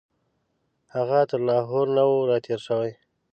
هغه 0.95 1.19
تر 1.29 1.39
لاهور 1.47 1.85
نه 1.95 2.03
وو 2.09 2.17
راتېر 2.31 2.59
شوی. 2.67 2.91